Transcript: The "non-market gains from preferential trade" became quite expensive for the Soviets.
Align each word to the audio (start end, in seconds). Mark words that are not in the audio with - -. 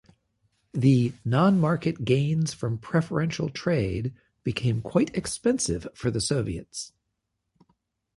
The 0.73 1.13
"non-market 1.23 2.03
gains 2.05 2.55
from 2.55 2.79
preferential 2.79 3.49
trade" 3.51 4.15
became 4.43 4.81
quite 4.81 5.15
expensive 5.15 5.87
for 5.93 6.09
the 6.09 6.19
Soviets. 6.19 6.91